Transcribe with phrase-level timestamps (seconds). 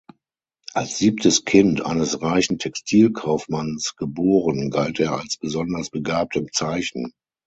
[0.73, 7.13] Als siebtes Kind eines reichen Textilkaufmanns geboren, galt er als besonders begabt im Zeichnen.